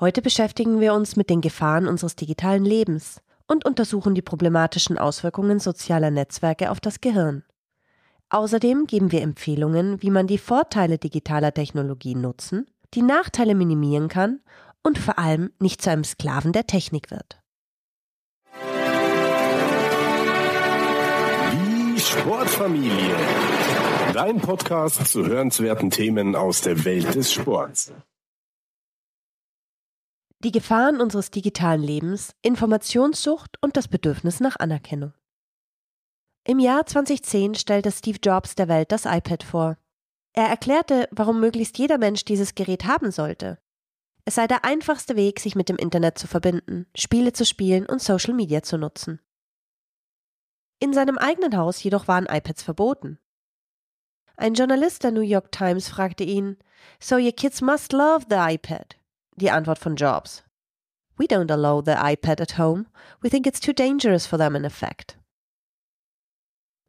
Heute 0.00 0.22
beschäftigen 0.22 0.80
wir 0.80 0.92
uns 0.92 1.14
mit 1.14 1.30
den 1.30 1.40
Gefahren 1.40 1.86
unseres 1.86 2.16
digitalen 2.16 2.64
Lebens 2.64 3.20
und 3.46 3.64
untersuchen 3.64 4.16
die 4.16 4.22
problematischen 4.22 4.98
Auswirkungen 4.98 5.60
sozialer 5.60 6.10
Netzwerke 6.10 6.72
auf 6.72 6.80
das 6.80 7.00
Gehirn. 7.00 7.44
Außerdem 8.28 8.88
geben 8.88 9.12
wir 9.12 9.22
Empfehlungen, 9.22 10.02
wie 10.02 10.10
man 10.10 10.26
die 10.26 10.38
Vorteile 10.38 10.98
digitaler 10.98 11.54
Technologie 11.54 12.16
nutzen, 12.16 12.66
die 12.94 13.02
Nachteile 13.02 13.54
minimieren 13.54 14.08
kann 14.08 14.40
und 14.82 14.98
vor 14.98 15.16
allem 15.20 15.52
nicht 15.60 15.80
zu 15.80 15.90
einem 15.90 16.02
Sklaven 16.02 16.52
der 16.52 16.66
Technik 16.66 17.12
wird. 17.12 17.40
Die 21.52 22.00
Sportfamilie. 22.00 23.14
Dein 24.12 24.40
Podcast 24.40 25.06
zu 25.06 25.24
hörenswerten 25.24 25.90
Themen 25.90 26.34
aus 26.34 26.62
der 26.62 26.84
Welt 26.84 27.14
des 27.14 27.32
Sports. 27.32 27.92
Die 30.44 30.52
Gefahren 30.52 31.00
unseres 31.00 31.30
digitalen 31.30 31.82
Lebens, 31.82 32.34
Informationssucht 32.42 33.56
und 33.62 33.78
das 33.78 33.88
Bedürfnis 33.88 34.40
nach 34.40 34.56
Anerkennung. 34.56 35.14
Im 36.46 36.58
Jahr 36.58 36.84
2010 36.84 37.54
stellte 37.54 37.90
Steve 37.90 38.18
Jobs 38.22 38.54
der 38.54 38.68
Welt 38.68 38.92
das 38.92 39.06
iPad 39.06 39.42
vor. 39.42 39.78
Er 40.34 40.48
erklärte, 40.48 41.08
warum 41.12 41.40
möglichst 41.40 41.78
jeder 41.78 41.96
Mensch 41.96 42.26
dieses 42.26 42.54
Gerät 42.54 42.84
haben 42.84 43.10
sollte. 43.10 43.58
Es 44.26 44.34
sei 44.34 44.46
der 44.46 44.66
einfachste 44.66 45.16
Weg, 45.16 45.40
sich 45.40 45.54
mit 45.54 45.70
dem 45.70 45.76
Internet 45.76 46.18
zu 46.18 46.26
verbinden, 46.26 46.84
Spiele 46.94 47.32
zu 47.32 47.46
spielen 47.46 47.86
und 47.86 48.02
Social 48.02 48.34
Media 48.34 48.62
zu 48.62 48.76
nutzen. 48.76 49.22
In 50.78 50.92
seinem 50.92 51.16
eigenen 51.16 51.56
Haus 51.56 51.82
jedoch 51.82 52.06
waren 52.06 52.26
iPads 52.26 52.62
verboten. 52.62 53.18
Ein 54.36 54.52
Journalist 54.52 55.04
der 55.04 55.12
New 55.12 55.22
York 55.22 55.52
Times 55.52 55.88
fragte 55.88 56.24
ihn, 56.24 56.58
So 57.00 57.16
your 57.16 57.32
kids 57.32 57.62
must 57.62 57.94
love 57.94 58.26
the 58.28 58.36
iPad. 58.36 58.98
Die 59.36 59.50
Antwort 59.50 59.78
von 59.78 59.96
Jobs. 59.96 60.44
We 61.16 61.26
don't 61.26 61.50
allow 61.50 61.80
the 61.80 61.92
iPad 61.92 62.40
at 62.40 62.58
home. 62.58 62.86
We 63.22 63.30
think 63.30 63.46
it's 63.46 63.60
too 63.60 63.72
dangerous 63.72 64.26
for 64.26 64.38
them 64.38 64.54
in 64.54 64.64
effect. 64.64 65.18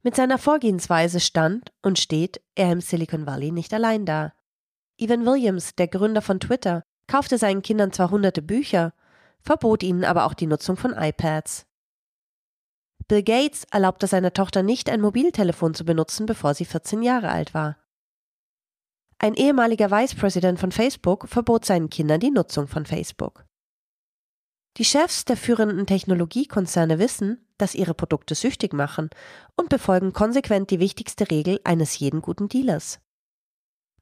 Mit 0.04 0.16
seiner 0.16 0.38
Vorgehensweise 0.38 1.20
stand 1.20 1.72
und 1.82 1.98
steht 1.98 2.42
er 2.54 2.72
im 2.72 2.82
Silicon 2.82 3.26
Valley 3.26 3.52
nicht 3.52 3.74
allein 3.74 4.06
da. 4.06 4.34
Evan 4.98 5.26
Williams, 5.26 5.76
der 5.76 5.88
Gründer 5.88 6.22
von 6.22 6.40
Twitter, 6.40 6.84
kaufte 7.08 7.38
seinen 7.38 7.64
Kindern 7.64 7.92
zwar 7.92 8.12
hunderte 8.12 8.42
Bücher, 8.42 8.94
verbot 9.42 9.84
ihnen 9.84 10.06
aber 10.06 10.26
auch 10.26 10.34
die 10.34 10.48
Nutzung 10.48 10.78
von 10.78 10.94
iPads. 10.94 11.66
Bill 13.08 13.24
Gates 13.24 13.66
erlaubte 13.72 14.08
seiner 14.08 14.34
Tochter 14.34 14.64
nicht, 14.64 14.90
ein 14.90 15.02
Mobiltelefon 15.02 15.74
zu 15.74 15.86
benutzen, 15.86 16.26
bevor 16.26 16.54
sie 16.54 16.66
14 16.66 17.04
Jahre 17.04 17.30
alt 17.30 17.54
war. 17.54 17.78
Ein 19.18 19.34
ehemaliger 19.34 19.92
Vice 19.92 20.16
President 20.16 20.60
von 20.60 20.72
Facebook 20.72 21.28
verbot 21.28 21.66
seinen 21.66 21.90
Kindern 21.90 22.20
die 22.20 22.32
Nutzung 22.32 22.68
von 22.68 22.86
Facebook. 22.86 23.46
Die 24.78 24.86
Chefs 24.86 25.24
der 25.24 25.38
führenden 25.38 25.88
Technologiekonzerne 25.88 27.00
wissen, 27.00 27.48
dass 27.58 27.76
ihre 27.76 27.94
Produkte 27.94 28.36
süchtig 28.36 28.74
machen 28.74 29.10
und 29.56 29.70
befolgen 29.70 30.12
konsequent 30.12 30.70
die 30.70 30.82
wichtigste 30.82 31.32
Regel 31.32 31.62
eines 31.64 31.98
jeden 31.98 32.22
guten 32.22 32.50
Dealers. 32.50 33.00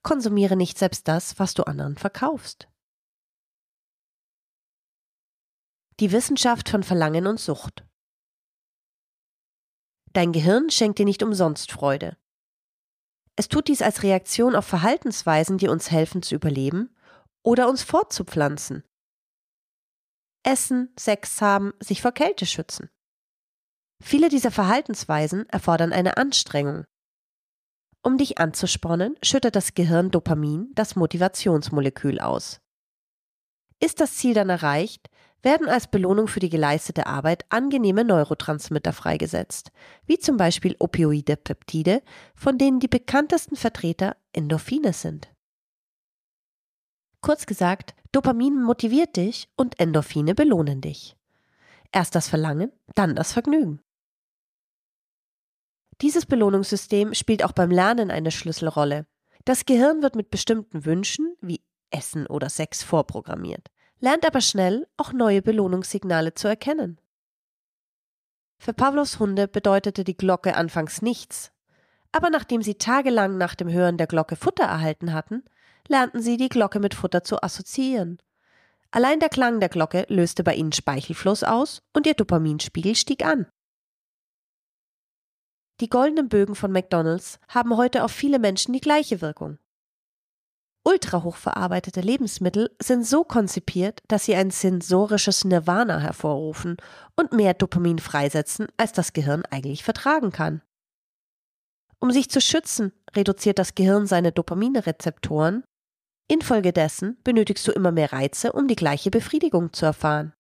Konsumiere 0.02 0.56
nicht 0.56 0.80
selbst 0.80 1.08
das, 1.08 1.38
was 1.38 1.54
du 1.54 1.64
anderen 1.64 1.96
verkaufst. 1.96 2.68
Die 6.00 6.12
Wissenschaft 6.12 6.70
von 6.70 6.82
Verlangen 6.82 7.28
und 7.28 7.40
Sucht. 7.40 7.86
Dein 10.12 10.32
Gehirn 10.32 10.72
schenkt 10.72 10.98
dir 10.98 11.06
nicht 11.06 11.22
umsonst 11.22 11.72
Freude. 11.72 12.18
Es 13.36 13.48
tut 13.48 13.68
dies 13.68 13.82
als 13.82 14.04
Reaktion 14.04 14.56
auf 14.56 14.66
Verhaltensweisen, 14.66 15.58
die 15.58 15.68
uns 15.68 15.90
helfen 15.90 16.22
zu 16.22 16.36
überleben 16.36 16.96
oder 17.44 17.68
uns 17.68 17.84
fortzupflanzen. 17.84 18.84
Essen, 20.44 20.94
Sex 21.00 21.42
haben, 21.42 21.74
sich 21.80 22.02
vor 22.02 22.12
Kälte 22.12 22.46
schützen. 22.46 22.90
Viele 24.04 24.30
dieser 24.30 24.52
Verhaltensweisen 24.52 25.48
erfordern 25.50 25.94
eine 25.94 26.18
Anstrengung. 26.18 26.84
Um 28.04 28.18
dich 28.18 28.38
anzuspornen, 28.38 29.16
schüttet 29.24 29.56
das 29.56 29.74
Gehirn 29.74 30.12
Dopamin, 30.12 30.72
das 30.76 30.98
Motivationsmolekül, 30.98 32.20
aus. 32.20 32.60
Ist 33.80 34.02
das 34.02 34.18
Ziel 34.18 34.34
dann 34.34 34.50
erreicht, 34.50 35.10
werden 35.44 35.68
als 35.68 35.88
Belohnung 35.88 36.28
für 36.28 36.40
die 36.40 36.50
geleistete 36.50 37.06
Arbeit 37.06 37.46
angenehme 37.50 38.06
Neurotransmitter 38.06 38.94
freigesetzt, 38.94 39.72
wie 40.06 40.18
zum 40.18 40.38
Beispiel 40.38 40.76
Opioide 40.80 41.36
Peptide, 41.36 42.02
von 42.34 42.58
denen 42.58 42.80
die 42.80 42.88
bekanntesten 42.88 43.56
Vertreter 43.56 44.16
Endorphine 44.32 44.94
sind. 44.94 45.30
Kurz 47.22 47.46
gesagt, 47.46 47.94
Dopamin 48.12 48.62
motiviert 48.62 49.18
dich 49.18 49.50
und 49.56 49.80
Endorphine 49.80 50.34
belohnen 50.34 50.82
dich. 50.82 51.16
Erst 51.92 52.16
das 52.16 52.28
Verlangen, 52.28 52.72
dann 52.96 53.16
das 53.16 53.34
Vergnügen. 53.34 53.82
Dieses 56.02 56.26
Belohnungssystem 56.26 57.14
spielt 57.14 57.44
auch 57.44 57.52
beim 57.52 57.70
Lernen 57.70 58.12
eine 58.12 58.32
Schlüsselrolle. 58.32 59.06
Das 59.46 59.66
Gehirn 59.66 60.02
wird 60.02 60.16
mit 60.16 60.32
bestimmten 60.32 60.86
Wünschen 60.86 61.36
wie 61.42 61.62
Essen 61.92 62.28
oder 62.28 62.50
Sex 62.50 62.82
vorprogrammiert 62.84 63.70
lernt 64.04 64.26
aber 64.26 64.42
schnell 64.42 64.86
auch 64.98 65.14
neue 65.14 65.42
Belohnungssignale 65.42 66.34
zu 66.34 66.50
erkennen. 66.50 67.00
Für 68.58 68.74
Pavlos 68.74 69.18
Hunde 69.18 69.48
bedeutete 69.48 70.04
die 70.04 70.18
Glocke 70.18 70.58
anfangs 70.58 71.02
nichts, 71.02 71.54
aber 72.12 72.30
nachdem 72.30 72.62
sie 72.62 72.76
tagelang 72.76 73.38
nach 73.38 73.56
dem 73.56 73.72
Hören 73.72 73.98
der 73.98 74.08
Glocke 74.08 74.36
Futter 74.36 74.66
erhalten 74.66 75.14
hatten, 75.14 75.46
lernten 75.88 76.22
sie 76.22 76.36
die 76.36 76.50
Glocke 76.50 76.82
mit 76.82 76.94
Futter 76.94 77.24
zu 77.24 77.42
assoziieren. 77.42 78.18
Allein 78.92 79.22
der 79.22 79.30
Klang 79.30 79.62
der 79.62 79.70
Glocke 79.70 80.06
löste 80.10 80.44
bei 80.44 80.54
ihnen 80.54 80.74
Speichelfluss 80.74 81.46
aus 81.46 81.82
und 81.94 82.06
ihr 82.06 82.14
Dopaminspiegel 82.14 82.96
stieg 82.96 83.26
an. 83.26 83.48
Die 85.80 85.90
goldenen 85.90 86.28
Bögen 86.28 86.56
von 86.56 86.74
McDonald's 86.74 87.40
haben 87.48 87.78
heute 87.78 88.04
auf 88.04 88.12
viele 88.12 88.40
Menschen 88.40 88.74
die 88.74 88.82
gleiche 88.82 89.22
Wirkung. 89.22 89.60
Ultrahochverarbeitete 90.86 92.02
Lebensmittel 92.02 92.76
sind 92.82 93.06
so 93.06 93.24
konzipiert, 93.24 94.02
dass 94.10 94.26
sie 94.26 94.36
ein 94.36 94.52
sensorisches 94.52 95.46
Nirvana 95.46 96.00
hervorrufen 96.00 96.78
und 97.16 97.32
mehr 97.32 97.54
Dopamin 97.54 98.00
freisetzen, 98.00 98.68
als 98.76 98.92
das 98.92 99.14
Gehirn 99.14 99.44
eigentlich 99.50 99.84
vertragen 99.84 100.32
kann. 100.32 100.62
Um 102.00 102.12
sich 102.12 102.30
zu 102.30 102.42
schützen, 102.42 102.92
reduziert 103.16 103.60
das 103.60 103.76
Gehirn 103.76 104.08
seine 104.08 104.34
Dopaminrezeptoren. 104.34 105.64
Infolgedessen 106.28 107.18
benötigst 107.24 107.66
du 107.66 107.72
immer 107.72 107.92
mehr 107.94 108.12
Reize, 108.12 108.52
um 108.52 108.68
die 108.68 108.76
gleiche 108.76 109.10
Befriedigung 109.10 109.72
zu 109.72 109.86
erfahren. 109.86 110.34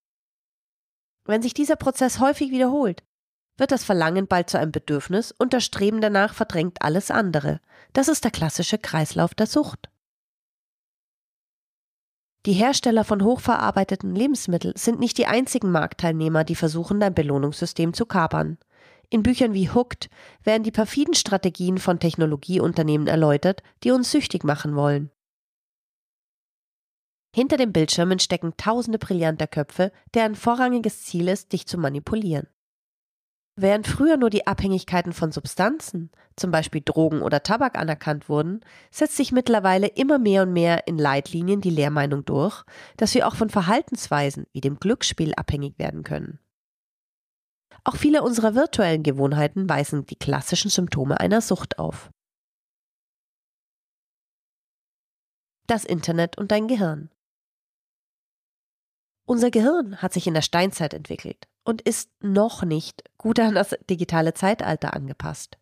Wenn 1.26 1.42
sich 1.42 1.54
dieser 1.54 1.78
Prozess 1.78 2.20
häufig 2.20 2.52
wiederholt, 2.52 3.02
wird 3.58 3.72
das 3.72 3.86
Verlangen 3.86 4.28
bald 4.28 4.50
zu 4.50 4.60
einem 4.60 4.74
Bedürfnis 4.74 5.32
und 5.32 5.54
das 5.54 5.64
Streben 5.64 6.02
danach 6.02 6.34
verdrängt 6.34 6.82
alles 6.82 7.12
andere. 7.12 7.62
Das 7.94 8.10
ist 8.10 8.26
der 8.26 8.32
klassische 8.32 8.78
Kreislauf 8.78 9.34
der 9.34 9.48
Sucht. 9.48 9.93
Die 12.46 12.54
Hersteller 12.54 13.06
von 13.06 13.24
hochverarbeiteten 13.24 14.14
Lebensmitteln 14.14 14.74
sind 14.76 15.00
nicht 15.00 15.18
die 15.18 15.28
einzigen 15.28 15.72
Marktteilnehmer, 15.72 16.44
die 16.44 16.56
versuchen, 16.56 17.00
dein 17.00 17.14
Belohnungssystem 17.14 17.94
zu 17.94 18.06
kapern. 18.06 18.58
In 19.10 19.24
Büchern 19.24 19.54
wie 19.54 19.70
Hooked 19.70 20.10
werden 20.44 20.64
die 20.64 20.72
perfiden 20.72 21.14
Strategien 21.14 21.78
von 21.78 22.00
Technologieunternehmen 22.00 23.08
erläutert, 23.08 23.64
die 23.84 23.92
uns 23.92 24.12
süchtig 24.12 24.44
machen 24.44 24.76
wollen. 24.76 25.10
Hinter 27.36 27.58
den 27.58 27.72
Bildschirmen 27.72 28.20
stecken 28.20 28.54
tausende 28.58 29.00
brillanter 29.00 29.48
Köpfe, 29.48 29.92
deren 30.14 30.36
vorrangiges 30.36 31.04
Ziel 31.04 31.30
ist, 31.30 31.54
dich 31.54 31.66
zu 31.66 31.78
manipulieren. 31.78 32.48
Während 33.56 33.86
früher 33.86 34.18
nur 34.18 34.32
die 34.32 34.48
Abhängigkeiten 34.48 35.14
von 35.14 35.32
Substanzen, 35.32 36.10
zum 36.36 36.50
Beispiel 36.50 36.82
Drogen 36.84 37.22
oder 37.22 37.44
Tabak 37.44 37.78
anerkannt 37.78 38.28
wurden, 38.28 38.62
setzt 38.90 39.16
sich 39.16 39.32
mittlerweile 39.32 39.88
immer 39.88 40.18
mehr 40.18 40.44
und 40.44 40.54
mehr 40.54 40.88
in 40.88 40.98
Leitlinien 40.98 41.62
die 41.62 41.70
Lehrmeinung 41.70 42.26
durch, 42.26 42.64
dass 42.98 43.14
wir 43.14 43.28
auch 43.28 43.36
von 43.36 43.52
Verhaltensweisen 43.52 44.48
wie 44.54 44.62
dem 44.62 44.80
Glücksspiel 44.80 45.36
abhängig 45.36 45.78
werden 45.78 46.02
können. 46.02 46.40
Auch 47.84 47.96
viele 47.96 48.24
unserer 48.24 48.56
virtuellen 48.56 49.04
Gewohnheiten 49.04 49.70
weisen 49.70 50.06
die 50.08 50.16
klassischen 50.16 50.72
Symptome 50.72 51.20
einer 51.20 51.42
Sucht 51.42 51.78
auf. 51.78 52.10
Das 55.68 55.86
Internet 55.86 56.40
und 56.40 56.52
dein 56.52 56.68
Gehirn. 56.68 57.12
Unser 59.28 59.52
Gehirn 59.52 60.02
hat 60.02 60.12
sich 60.12 60.26
in 60.26 60.34
der 60.34 60.42
Steinzeit 60.42 60.94
entwickelt 60.94 61.48
und 61.64 61.82
ist 61.82 62.12
noch 62.22 62.64
nicht 62.64 63.04
gut 63.18 63.40
an 63.40 63.56
das 63.56 63.76
digitale 63.90 64.34
Zeitalter 64.34 64.94
angepasst. 64.94 65.58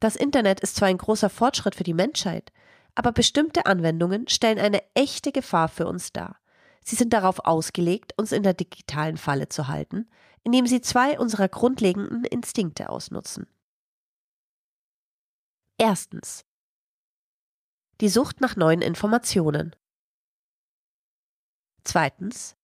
Das 0.00 0.16
Internet 0.16 0.60
ist 0.60 0.76
zwar 0.76 0.88
ein 0.88 0.98
großer 0.98 1.28
Fortschritt 1.28 1.74
für 1.74 1.84
die 1.84 1.94
Menschheit, 1.94 2.52
aber 2.94 3.12
bestimmte 3.12 3.66
Anwendungen 3.66 4.28
stellen 4.28 4.58
eine 4.58 4.82
echte 4.94 5.32
Gefahr 5.32 5.68
für 5.68 5.86
uns 5.86 6.12
dar. 6.12 6.40
Sie 6.82 6.96
sind 6.96 7.12
darauf 7.12 7.40
ausgelegt, 7.40 8.14
uns 8.16 8.32
in 8.32 8.42
der 8.42 8.54
digitalen 8.54 9.18
Falle 9.18 9.48
zu 9.48 9.68
halten, 9.68 10.10
indem 10.42 10.66
sie 10.66 10.80
zwei 10.80 11.18
unserer 11.18 11.48
grundlegenden 11.48 12.24
Instinkte 12.24 12.88
ausnutzen. 12.88 13.46
Erstens. 15.76 16.44
Die 18.00 18.08
Sucht 18.08 18.40
nach 18.40 18.56
neuen 18.56 18.80
Informationen. 18.80 19.76
Zweitens. 21.84 22.56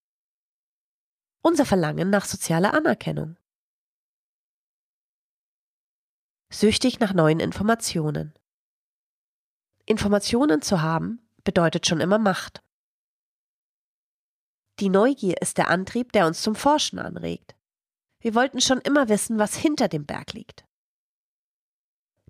Unser 1.49 1.65
Verlangen 1.65 2.11
nach 2.11 2.25
sozialer 2.25 2.75
Anerkennung. 2.75 3.37
Süchtig 6.53 6.99
nach 6.99 7.15
neuen 7.15 7.39
Informationen. 7.39 8.35
Informationen 9.85 10.61
zu 10.61 10.83
haben 10.83 11.25
bedeutet 11.45 11.87
schon 11.87 12.01
immer 12.01 12.19
Macht. 12.19 12.65
Die 14.81 14.89
Neugier 14.89 15.41
ist 15.41 15.57
der 15.57 15.69
Antrieb, 15.69 16.11
der 16.11 16.27
uns 16.27 16.43
zum 16.43 16.57
Forschen 16.57 16.99
anregt. 16.99 17.55
Wir 18.19 18.35
wollten 18.35 18.61
schon 18.61 18.81
immer 18.81 19.09
wissen, 19.09 19.39
was 19.39 19.55
hinter 19.55 19.87
dem 19.87 20.05
Berg 20.05 20.33
liegt. 20.33 20.65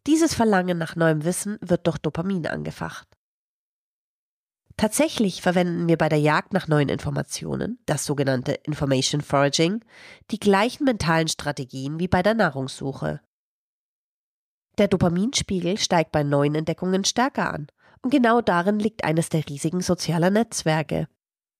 Dieses 0.06 0.34
Verlangen 0.34 0.76
nach 0.76 0.94
neuem 0.94 1.24
Wissen 1.24 1.56
wird 1.62 1.86
durch 1.86 1.96
Dopamin 1.96 2.46
angefacht. 2.46 3.15
Tatsächlich 4.78 5.40
verwenden 5.40 5.88
wir 5.88 5.96
bei 5.96 6.10
der 6.10 6.18
Jagd 6.18 6.52
nach 6.52 6.68
neuen 6.68 6.90
Informationen, 6.90 7.78
das 7.86 8.04
sogenannte 8.04 8.52
Information 8.52 9.22
Foraging, 9.22 9.82
die 10.30 10.38
gleichen 10.38 10.84
mentalen 10.84 11.28
Strategien 11.28 11.98
wie 11.98 12.08
bei 12.08 12.22
der 12.22 12.34
Nahrungssuche. 12.34 13.20
Der 14.76 14.88
Dopaminspiegel 14.88 15.78
steigt 15.78 16.12
bei 16.12 16.22
neuen 16.22 16.54
Entdeckungen 16.54 17.04
stärker 17.04 17.54
an, 17.54 17.68
und 18.02 18.10
genau 18.10 18.42
darin 18.42 18.78
liegt 18.78 19.04
eines 19.04 19.30
der 19.30 19.48
riesigen 19.48 19.80
sozialer 19.80 20.28
Netzwerke. 20.28 21.08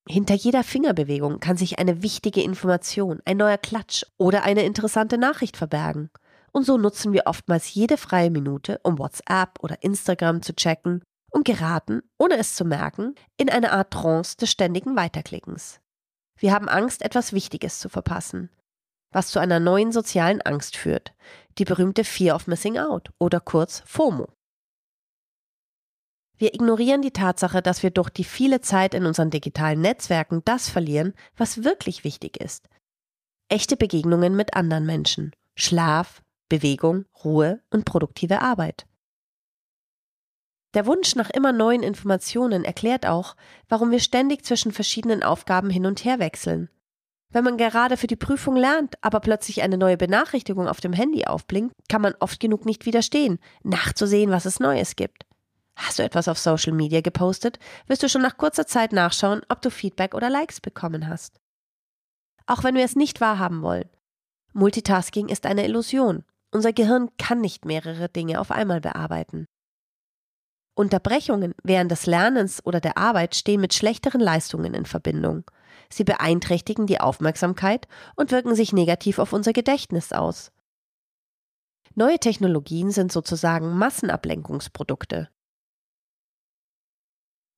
Hinter 0.06 0.34
jeder 0.34 0.62
Fingerbewegung 0.62 1.40
kann 1.40 1.56
sich 1.56 1.78
eine 1.78 2.02
wichtige 2.02 2.42
Information, 2.42 3.20
ein 3.24 3.38
neuer 3.38 3.56
Klatsch 3.56 4.04
oder 4.18 4.42
eine 4.42 4.64
interessante 4.64 5.16
Nachricht 5.16 5.56
verbergen. 5.56 6.10
Und 6.52 6.64
so 6.64 6.76
nutzen 6.76 7.14
wir 7.14 7.22
oftmals 7.24 7.72
jede 7.72 7.96
freie 7.96 8.30
Minute, 8.30 8.78
um 8.82 8.98
WhatsApp 8.98 9.58
oder 9.60 9.82
Instagram 9.82 10.42
zu 10.42 10.54
checken 10.54 11.02
und 11.36 11.44
geraten, 11.44 12.02
ohne 12.16 12.38
es 12.38 12.56
zu 12.56 12.64
merken, 12.64 13.14
in 13.36 13.50
eine 13.50 13.70
Art 13.72 13.92
Trance 13.92 14.38
des 14.38 14.50
ständigen 14.50 14.96
Weiterklickens. 14.96 15.80
Wir 16.38 16.54
haben 16.54 16.66
Angst, 16.66 17.02
etwas 17.02 17.34
Wichtiges 17.34 17.78
zu 17.78 17.90
verpassen, 17.90 18.48
was 19.12 19.28
zu 19.28 19.38
einer 19.38 19.60
neuen 19.60 19.92
sozialen 19.92 20.40
Angst 20.40 20.78
führt, 20.78 21.14
die 21.58 21.66
berühmte 21.66 22.04
Fear 22.04 22.34
of 22.34 22.46
Missing 22.46 22.78
Out 22.78 23.10
oder 23.18 23.40
kurz 23.40 23.82
FOMO. 23.84 24.32
Wir 26.38 26.54
ignorieren 26.54 27.02
die 27.02 27.12
Tatsache, 27.12 27.60
dass 27.60 27.82
wir 27.82 27.90
durch 27.90 28.08
die 28.08 28.24
viele 28.24 28.62
Zeit 28.62 28.94
in 28.94 29.04
unseren 29.04 29.28
digitalen 29.28 29.82
Netzwerken 29.82 30.40
das 30.46 30.70
verlieren, 30.70 31.12
was 31.36 31.64
wirklich 31.64 32.02
wichtig 32.02 32.38
ist. 32.38 32.66
Echte 33.50 33.76
Begegnungen 33.76 34.36
mit 34.36 34.54
anderen 34.54 34.86
Menschen, 34.86 35.32
Schlaf, 35.54 36.22
Bewegung, 36.48 37.04
Ruhe 37.22 37.60
und 37.68 37.84
produktive 37.84 38.40
Arbeit. 38.40 38.86
Der 40.76 40.84
Wunsch 40.84 41.16
nach 41.16 41.30
immer 41.30 41.52
neuen 41.52 41.82
Informationen 41.82 42.62
erklärt 42.62 43.06
auch, 43.06 43.34
warum 43.66 43.90
wir 43.90 43.98
ständig 43.98 44.44
zwischen 44.44 44.72
verschiedenen 44.72 45.22
Aufgaben 45.22 45.70
hin 45.70 45.86
und 45.86 46.04
her 46.04 46.18
wechseln. 46.18 46.68
Wenn 47.32 47.44
man 47.44 47.56
gerade 47.56 47.96
für 47.96 48.06
die 48.06 48.14
Prüfung 48.14 48.56
lernt, 48.56 49.02
aber 49.02 49.20
plötzlich 49.20 49.62
eine 49.62 49.78
neue 49.78 49.96
Benachrichtigung 49.96 50.68
auf 50.68 50.82
dem 50.82 50.92
Handy 50.92 51.24
aufblinkt, 51.24 51.74
kann 51.88 52.02
man 52.02 52.14
oft 52.20 52.40
genug 52.40 52.66
nicht 52.66 52.84
widerstehen, 52.84 53.38
nachzusehen, 53.62 54.30
was 54.30 54.44
es 54.44 54.60
Neues 54.60 54.96
gibt. 54.96 55.24
Hast 55.76 55.98
du 55.98 56.02
etwas 56.02 56.28
auf 56.28 56.38
Social 56.38 56.74
Media 56.74 57.00
gepostet, 57.00 57.58
wirst 57.86 58.02
du 58.02 58.10
schon 58.10 58.20
nach 58.20 58.36
kurzer 58.36 58.66
Zeit 58.66 58.92
nachschauen, 58.92 59.40
ob 59.48 59.62
du 59.62 59.70
Feedback 59.70 60.14
oder 60.14 60.28
Likes 60.28 60.60
bekommen 60.60 61.08
hast. 61.08 61.40
Auch 62.44 62.64
wenn 62.64 62.74
wir 62.74 62.84
es 62.84 62.96
nicht 62.96 63.22
wahrhaben 63.22 63.62
wollen. 63.62 63.88
Multitasking 64.52 65.30
ist 65.30 65.46
eine 65.46 65.64
Illusion. 65.64 66.22
Unser 66.50 66.74
Gehirn 66.74 67.08
kann 67.16 67.40
nicht 67.40 67.64
mehrere 67.64 68.10
Dinge 68.10 68.42
auf 68.42 68.50
einmal 68.50 68.82
bearbeiten. 68.82 69.46
Unterbrechungen 70.76 71.54
während 71.62 71.90
des 71.90 72.06
Lernens 72.06 72.64
oder 72.64 72.80
der 72.80 72.98
Arbeit 72.98 73.34
stehen 73.34 73.62
mit 73.62 73.72
schlechteren 73.72 74.20
Leistungen 74.20 74.74
in 74.74 74.84
Verbindung. 74.84 75.50
Sie 75.88 76.04
beeinträchtigen 76.04 76.86
die 76.86 77.00
Aufmerksamkeit 77.00 77.88
und 78.14 78.30
wirken 78.30 78.54
sich 78.54 78.72
negativ 78.72 79.18
auf 79.18 79.32
unser 79.32 79.52
Gedächtnis 79.52 80.12
aus. 80.12 80.52
Neue 81.94 82.18
Technologien 82.18 82.90
sind 82.90 83.10
sozusagen 83.10 83.78
Massenablenkungsprodukte. 83.78 85.30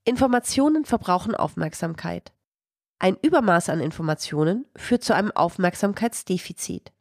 Informationen 0.04 0.84
verbrauchen 0.84 1.34
Aufmerksamkeit. 1.34 2.32
Ein 3.00 3.16
Übermaß 3.20 3.68
an 3.68 3.80
Informationen 3.80 4.66
führt 4.76 5.02
zu 5.02 5.12
einem 5.12 5.32
Aufmerksamkeitsdefizit. 5.32 6.92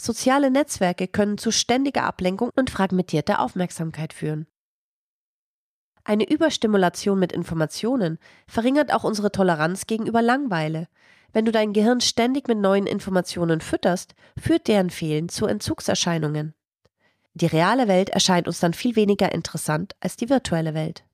Soziale 0.00 0.52
Netzwerke 0.52 1.08
können 1.08 1.36
zu 1.36 1.50
ständiger 1.50 2.04
Ablenkung 2.04 2.50
und 2.54 2.70
fragmentierter 2.70 3.40
Aufmerksamkeit 3.40 4.12
führen. 4.12 4.46
Eine 6.08 6.26
Überstimulation 6.26 7.18
mit 7.18 7.32
Informationen 7.32 8.18
verringert 8.46 8.94
auch 8.94 9.04
unsere 9.04 9.30
Toleranz 9.30 9.86
gegenüber 9.86 10.22
Langweile. 10.22 10.88
Wenn 11.34 11.44
du 11.44 11.52
dein 11.52 11.74
Gehirn 11.74 12.00
ständig 12.00 12.48
mit 12.48 12.56
neuen 12.56 12.86
Informationen 12.86 13.60
fütterst, 13.60 14.14
führt 14.40 14.68
deren 14.68 14.88
Fehlen 14.88 15.28
zu 15.28 15.44
Entzugserscheinungen. 15.44 16.54
Die 17.34 17.44
reale 17.44 17.88
Welt 17.88 18.08
erscheint 18.08 18.48
uns 18.48 18.58
dann 18.58 18.72
viel 18.72 18.96
weniger 18.96 19.32
interessant 19.32 19.96
als 20.00 20.16
die 20.16 20.30
virtuelle 20.30 20.72
Welt. 20.72 21.04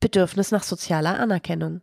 Bedürfnis 0.00 0.50
nach 0.50 0.64
sozialer 0.64 1.20
Anerkennung. 1.20 1.82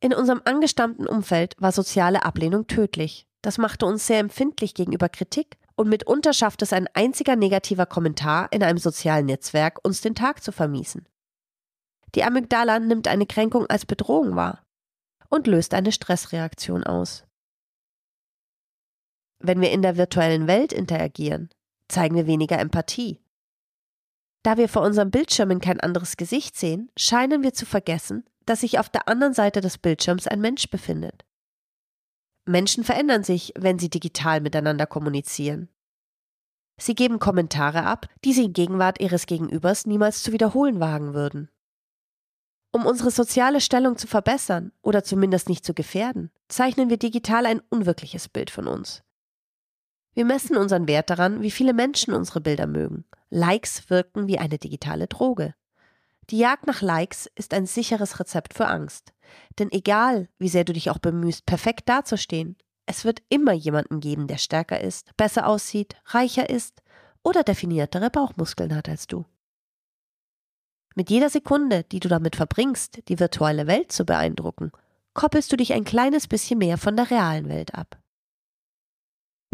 In 0.00 0.12
unserem 0.12 0.42
angestammten 0.44 1.06
Umfeld 1.06 1.54
war 1.58 1.72
soziale 1.72 2.26
Ablehnung 2.26 2.66
tödlich. 2.66 3.26
Das 3.40 3.56
machte 3.56 3.86
uns 3.86 4.06
sehr 4.06 4.18
empfindlich 4.18 4.74
gegenüber 4.74 5.08
Kritik 5.08 5.56
und 5.76 5.88
mitunter 5.88 6.32
schafft 6.32 6.62
es 6.62 6.72
ein 6.72 6.88
einziger 6.94 7.36
negativer 7.36 7.86
Kommentar 7.86 8.50
in 8.52 8.62
einem 8.62 8.78
sozialen 8.78 9.26
Netzwerk, 9.26 9.78
uns 9.84 10.00
den 10.00 10.14
Tag 10.14 10.42
zu 10.42 10.50
vermiesen. 10.50 11.06
Die 12.14 12.24
Amygdala 12.24 12.78
nimmt 12.78 13.08
eine 13.08 13.26
Kränkung 13.26 13.66
als 13.66 13.84
Bedrohung 13.84 14.36
wahr 14.36 14.64
und 15.28 15.46
löst 15.46 15.74
eine 15.74 15.92
Stressreaktion 15.92 16.84
aus. 16.84 17.24
Wenn 19.38 19.60
wir 19.60 19.70
in 19.70 19.82
der 19.82 19.96
virtuellen 19.96 20.46
Welt 20.46 20.72
interagieren, 20.72 21.50
zeigen 21.88 22.16
wir 22.16 22.26
weniger 22.26 22.58
Empathie. 22.58 23.20
Da 24.42 24.56
wir 24.56 24.68
vor 24.68 24.82
unseren 24.82 25.10
Bildschirmen 25.10 25.60
kein 25.60 25.80
anderes 25.80 26.16
Gesicht 26.16 26.56
sehen, 26.56 26.90
scheinen 26.96 27.42
wir 27.42 27.52
zu 27.52 27.66
vergessen, 27.66 28.24
dass 28.46 28.60
sich 28.60 28.78
auf 28.78 28.88
der 28.88 29.08
anderen 29.08 29.34
Seite 29.34 29.60
des 29.60 29.76
Bildschirms 29.76 30.26
ein 30.26 30.40
Mensch 30.40 30.70
befindet. 30.70 31.24
Menschen 32.46 32.84
verändern 32.84 33.24
sich, 33.24 33.52
wenn 33.56 33.78
sie 33.78 33.90
digital 33.90 34.40
miteinander 34.40 34.86
kommunizieren. 34.86 35.68
Sie 36.78 36.94
geben 36.94 37.18
Kommentare 37.18 37.84
ab, 37.84 38.08
die 38.24 38.32
sie 38.32 38.44
in 38.44 38.52
Gegenwart 38.52 39.00
ihres 39.00 39.26
Gegenübers 39.26 39.86
niemals 39.86 40.22
zu 40.22 40.32
wiederholen 40.32 40.78
wagen 40.78 41.14
würden. 41.14 41.50
Um 42.72 42.84
unsere 42.84 43.10
soziale 43.10 43.60
Stellung 43.60 43.96
zu 43.96 44.06
verbessern 44.06 44.72
oder 44.82 45.02
zumindest 45.02 45.48
nicht 45.48 45.64
zu 45.64 45.72
gefährden, 45.72 46.30
zeichnen 46.48 46.90
wir 46.90 46.98
digital 46.98 47.46
ein 47.46 47.62
unwirkliches 47.70 48.28
Bild 48.28 48.50
von 48.50 48.66
uns. 48.66 49.02
Wir 50.12 50.24
messen 50.24 50.56
unseren 50.56 50.86
Wert 50.86 51.10
daran, 51.10 51.42
wie 51.42 51.50
viele 51.50 51.72
Menschen 51.72 52.14
unsere 52.14 52.40
Bilder 52.40 52.66
mögen. 52.66 53.04
Likes 53.30 53.90
wirken 53.90 54.28
wie 54.28 54.38
eine 54.38 54.58
digitale 54.58 55.06
Droge. 55.06 55.54
Die 56.30 56.38
Jagd 56.38 56.66
nach 56.66 56.82
Likes 56.82 57.30
ist 57.36 57.54
ein 57.54 57.66
sicheres 57.66 58.18
Rezept 58.18 58.54
für 58.54 58.66
Angst. 58.66 59.12
Denn 59.58 59.70
egal, 59.70 60.28
wie 60.38 60.48
sehr 60.48 60.64
du 60.64 60.72
dich 60.72 60.90
auch 60.90 60.98
bemühst, 60.98 61.46
perfekt 61.46 61.88
dazustehen, 61.88 62.56
es 62.86 63.04
wird 63.04 63.22
immer 63.28 63.52
jemanden 63.52 64.00
geben, 64.00 64.26
der 64.26 64.38
stärker 64.38 64.80
ist, 64.80 65.16
besser 65.16 65.46
aussieht, 65.46 65.96
reicher 66.06 66.48
ist 66.48 66.82
oder 67.22 67.42
definiertere 67.42 68.10
Bauchmuskeln 68.10 68.74
hat 68.74 68.88
als 68.88 69.06
du. 69.06 69.24
Mit 70.94 71.10
jeder 71.10 71.28
Sekunde, 71.28 71.84
die 71.84 72.00
du 72.00 72.08
damit 72.08 72.36
verbringst, 72.36 73.08
die 73.08 73.18
virtuelle 73.18 73.66
Welt 73.66 73.92
zu 73.92 74.04
beeindrucken, 74.04 74.72
koppelst 75.14 75.52
du 75.52 75.56
dich 75.56 75.72
ein 75.72 75.84
kleines 75.84 76.28
bisschen 76.28 76.58
mehr 76.58 76.78
von 76.78 76.96
der 76.96 77.10
realen 77.10 77.48
Welt 77.48 77.74
ab. 77.74 77.98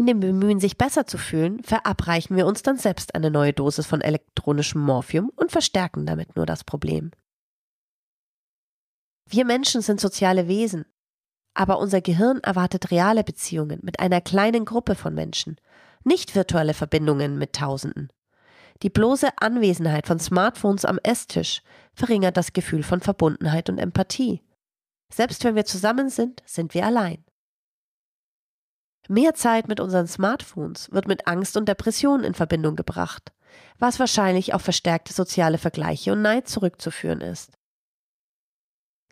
In 0.03 0.07
dem 0.07 0.19
Bemühen, 0.19 0.59
sich 0.59 0.77
besser 0.77 1.07
zu 1.07 1.17
fühlen, 1.17 1.63
verabreichen 1.63 2.35
wir 2.35 2.45
uns 2.45 2.61
dann 2.61 2.75
selbst 2.75 3.15
eine 3.15 3.31
neue 3.31 3.53
Dosis 3.53 3.85
von 3.85 4.01
elektronischem 4.01 4.81
Morphium 4.81 5.31
und 5.37 5.49
verstärken 5.49 6.05
damit 6.05 6.35
nur 6.35 6.45
das 6.45 6.65
Problem. 6.65 7.11
Wir 9.29 9.45
Menschen 9.45 9.81
sind 9.81 10.01
soziale 10.01 10.49
Wesen, 10.49 10.83
aber 11.53 11.79
unser 11.79 12.01
Gehirn 12.01 12.41
erwartet 12.41 12.91
reale 12.91 13.23
Beziehungen 13.23 13.79
mit 13.81 14.01
einer 14.01 14.19
kleinen 14.19 14.65
Gruppe 14.65 14.95
von 14.95 15.13
Menschen, 15.13 15.55
nicht 16.03 16.35
virtuelle 16.35 16.73
Verbindungen 16.73 17.37
mit 17.37 17.53
Tausenden. 17.53 18.11
Die 18.81 18.89
bloße 18.89 19.29
Anwesenheit 19.37 20.05
von 20.05 20.19
Smartphones 20.19 20.83
am 20.83 20.99
Esstisch 21.03 21.61
verringert 21.93 22.35
das 22.35 22.51
Gefühl 22.51 22.83
von 22.83 22.99
Verbundenheit 22.99 23.69
und 23.69 23.77
Empathie. 23.77 24.41
Selbst 25.09 25.45
wenn 25.45 25.55
wir 25.55 25.63
zusammen 25.63 26.09
sind, 26.09 26.43
sind 26.45 26.73
wir 26.73 26.85
allein. 26.85 27.23
Mehr 29.09 29.33
Zeit 29.33 29.67
mit 29.67 29.79
unseren 29.79 30.07
Smartphones 30.07 30.91
wird 30.91 31.07
mit 31.07 31.27
Angst 31.27 31.57
und 31.57 31.67
Depressionen 31.67 32.23
in 32.23 32.33
Verbindung 32.33 32.75
gebracht, 32.75 33.33
was 33.77 33.99
wahrscheinlich 33.99 34.53
auf 34.53 34.61
verstärkte 34.61 35.13
soziale 35.13 35.57
Vergleiche 35.57 36.13
und 36.13 36.21
Neid 36.21 36.47
zurückzuführen 36.47 37.21
ist. 37.21 37.57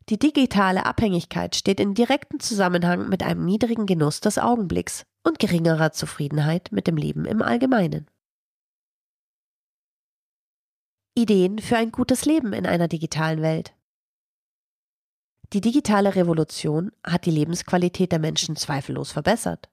Die 0.09 0.17
digitale 0.17 0.85
Abhängigkeit 0.85 1.55
steht 1.55 1.79
in 1.79 1.93
direktem 1.93 2.39
Zusammenhang 2.39 3.09
mit 3.09 3.23
einem 3.23 3.45
niedrigen 3.45 3.85
Genuss 3.85 4.19
des 4.19 4.37
Augenblicks 4.39 5.05
und 5.23 5.39
geringerer 5.39 5.91
Zufriedenheit 5.91 6.71
mit 6.71 6.87
dem 6.87 6.97
Leben 6.97 7.25
im 7.25 7.41
Allgemeinen. 7.41 8.07
Ideen 11.13 11.59
für 11.59 11.77
ein 11.77 11.91
gutes 11.91 12.25
Leben 12.25 12.53
in 12.53 12.65
einer 12.65 12.87
digitalen 12.87 13.41
Welt. 13.41 13.73
Die 15.53 15.61
digitale 15.61 16.15
Revolution 16.15 16.93
hat 17.03 17.25
die 17.25 17.31
Lebensqualität 17.31 18.13
der 18.13 18.19
Menschen 18.19 18.55
zweifellos 18.55 19.11
verbessert. 19.11 19.69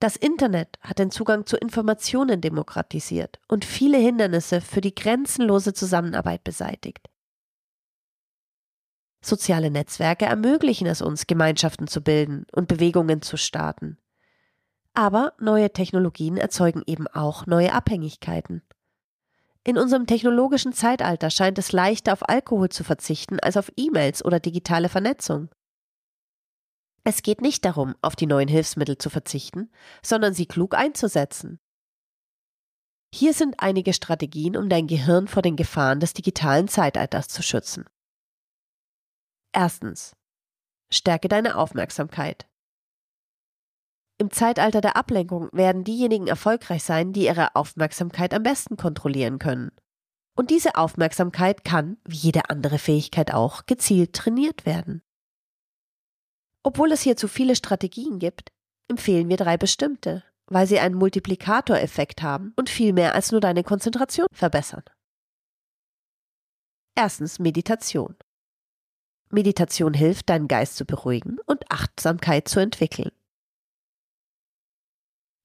Das 0.00 0.14
Internet 0.14 0.78
hat 0.80 1.00
den 1.00 1.10
Zugang 1.10 1.44
zu 1.44 1.56
Informationen 1.56 2.40
demokratisiert 2.40 3.40
und 3.48 3.64
viele 3.64 3.98
Hindernisse 3.98 4.60
für 4.60 4.80
die 4.80 4.94
grenzenlose 4.94 5.72
Zusammenarbeit 5.74 6.44
beseitigt. 6.44 7.08
Soziale 9.20 9.70
Netzwerke 9.70 10.26
ermöglichen 10.26 10.86
es 10.86 11.02
uns, 11.02 11.26
Gemeinschaften 11.26 11.88
zu 11.88 12.00
bilden 12.00 12.46
und 12.52 12.68
Bewegungen 12.68 13.22
zu 13.22 13.36
starten. 13.36 13.98
Aber 14.94 15.32
neue 15.40 15.72
Technologien 15.72 16.36
erzeugen 16.36 16.82
eben 16.86 17.08
auch 17.08 17.46
neue 17.46 17.72
Abhängigkeiten. 17.72 18.62
In 19.64 19.76
unserem 19.76 20.06
technologischen 20.06 20.72
Zeitalter 20.72 21.30
scheint 21.30 21.58
es 21.58 21.72
leichter 21.72 22.12
auf 22.12 22.28
Alkohol 22.28 22.68
zu 22.68 22.84
verzichten 22.84 23.40
als 23.40 23.56
auf 23.56 23.72
E-Mails 23.76 24.24
oder 24.24 24.38
digitale 24.38 24.88
Vernetzung. 24.88 25.50
Es 27.08 27.22
geht 27.22 27.40
nicht 27.40 27.64
darum, 27.64 27.94
auf 28.02 28.16
die 28.16 28.26
neuen 28.26 28.48
Hilfsmittel 28.48 28.98
zu 28.98 29.08
verzichten, 29.08 29.72
sondern 30.02 30.34
sie 30.34 30.44
klug 30.44 30.74
einzusetzen. 30.74 31.58
Hier 33.14 33.32
sind 33.32 33.54
einige 33.60 33.94
Strategien, 33.94 34.58
um 34.58 34.68
dein 34.68 34.86
Gehirn 34.86 35.26
vor 35.26 35.40
den 35.40 35.56
Gefahren 35.56 36.00
des 36.00 36.12
digitalen 36.12 36.68
Zeitalters 36.68 37.28
zu 37.28 37.42
schützen. 37.42 37.86
Erstens. 39.52 40.16
Stärke 40.92 41.28
deine 41.28 41.56
Aufmerksamkeit. 41.56 42.46
Im 44.18 44.30
Zeitalter 44.30 44.82
der 44.82 44.96
Ablenkung 44.96 45.48
werden 45.52 45.84
diejenigen 45.84 46.26
erfolgreich 46.26 46.82
sein, 46.82 47.14
die 47.14 47.24
ihre 47.24 47.56
Aufmerksamkeit 47.56 48.34
am 48.34 48.42
besten 48.42 48.76
kontrollieren 48.76 49.38
können. 49.38 49.70
Und 50.36 50.50
diese 50.50 50.74
Aufmerksamkeit 50.74 51.64
kann, 51.64 51.96
wie 52.04 52.16
jede 52.16 52.50
andere 52.50 52.76
Fähigkeit 52.76 53.32
auch, 53.32 53.64
gezielt 53.64 54.12
trainiert 54.12 54.66
werden. 54.66 55.02
Obwohl 56.68 56.92
es 56.92 57.00
hierzu 57.00 57.28
viele 57.28 57.56
Strategien 57.56 58.18
gibt, 58.18 58.52
empfehlen 58.88 59.30
wir 59.30 59.38
drei 59.38 59.56
bestimmte, 59.56 60.22
weil 60.48 60.66
sie 60.66 60.78
einen 60.78 60.96
Multiplikatoreffekt 60.96 62.20
haben 62.20 62.52
und 62.56 62.68
viel 62.68 62.92
mehr 62.92 63.14
als 63.14 63.32
nur 63.32 63.40
deine 63.40 63.64
Konzentration 63.64 64.26
verbessern. 64.34 64.82
Erstens 66.94 67.38
Meditation. 67.38 68.16
Meditation 69.30 69.94
hilft, 69.94 70.28
deinen 70.28 70.46
Geist 70.46 70.76
zu 70.76 70.84
beruhigen 70.84 71.38
und 71.46 71.64
Achtsamkeit 71.70 72.48
zu 72.48 72.60
entwickeln. 72.60 73.12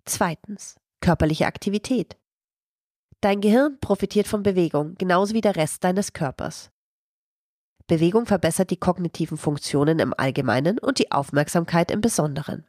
Zweitens. 0.03 0.75
Körperliche 0.99 1.45
Aktivität. 1.45 2.17
Dein 3.21 3.39
Gehirn 3.39 3.79
profitiert 3.79 4.27
von 4.27 4.43
Bewegung, 4.43 4.95
genauso 4.95 5.33
wie 5.33 5.39
der 5.39 5.55
Rest 5.55 5.85
deines 5.85 6.11
Körpers. 6.11 6.69
Bewegung 7.87 8.25
verbessert 8.25 8.69
die 8.69 8.77
kognitiven 8.77 9.37
Funktionen 9.37 9.99
im 9.99 10.13
Allgemeinen 10.17 10.79
und 10.79 10.99
die 10.99 11.11
Aufmerksamkeit 11.11 11.91
im 11.91 12.01
Besonderen. 12.01 12.65